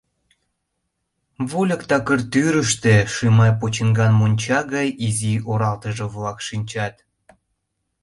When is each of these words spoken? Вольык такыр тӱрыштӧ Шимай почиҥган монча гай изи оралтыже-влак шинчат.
Вольык 1.49 1.81
такыр 1.89 2.19
тӱрыштӧ 2.31 2.93
Шимай 3.13 3.51
почиҥган 3.59 4.11
монча 4.19 4.59
гай 4.73 4.87
изи 5.07 5.33
оралтыже-влак 5.51 6.37
шинчат. 6.47 6.95